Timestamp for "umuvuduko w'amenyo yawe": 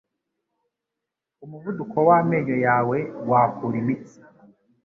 1.45-2.97